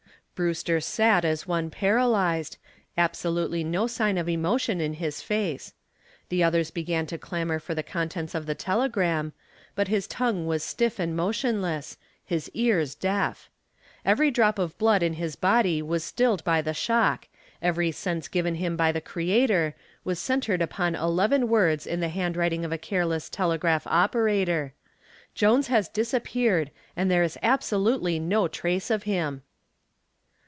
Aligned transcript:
Brewster 0.33 0.79
sat 0.81 1.23
as 1.23 1.45
one 1.45 1.69
paralyzed, 1.69 2.57
absolutely 2.97 3.63
no 3.63 3.85
sign 3.85 4.17
of 4.17 4.27
emotion 4.27 4.81
in 4.81 4.93
his 4.95 5.21
face. 5.21 5.75
The 6.29 6.43
others 6.43 6.71
began 6.71 7.05
to 7.07 7.19
clamor 7.19 7.59
for 7.59 7.75
the 7.75 7.83
contents 7.83 8.33
of 8.33 8.47
the 8.47 8.55
telegram, 8.55 9.33
but 9.75 9.87
his 9.87 10.07
tongue 10.07 10.47
was 10.47 10.63
stiff 10.63 10.97
and 10.97 11.15
motionless, 11.15 11.95
his 12.25 12.49
ears 12.55 12.95
deaf. 12.95 13.51
Every 14.03 14.31
drop 14.31 14.57
of 14.57 14.75
blood 14.79 15.03
in 15.03 15.13
his 15.13 15.35
body 15.35 15.79
was 15.79 16.03
stilled 16.03 16.43
by 16.43 16.63
the 16.63 16.73
shock, 16.73 17.27
every 17.61 17.91
sense 17.91 18.27
given 18.27 18.55
him 18.55 18.75
by 18.75 18.91
the 18.91 18.99
Creator 19.01 19.75
was 20.03 20.17
centered 20.17 20.59
upon 20.63 20.95
eleven 20.95 21.49
words 21.49 21.85
in 21.85 21.99
the 21.99 22.09
handwriting 22.09 22.65
of 22.65 22.71
a 22.71 22.79
careless 22.79 23.29
telegraph 23.29 23.85
operator 23.85 24.73
"Jones 25.35 25.67
has 25.67 25.87
disappeared 25.87 26.71
and 26.95 27.11
there 27.11 27.21
is 27.21 27.37
absolutely 27.43 28.17
no 28.17 28.47
trace 28.47 28.89
of 28.89 29.03
him." 29.03 29.43